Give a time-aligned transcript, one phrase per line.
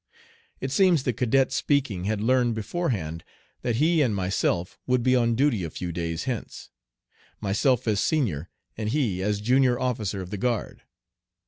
[0.59, 3.23] It seems the cadet speaking had learned beforehand
[3.61, 6.71] that he and myself would be on duty a few days hence,
[7.39, 10.81] myself as senior and he as junior officer of the guard.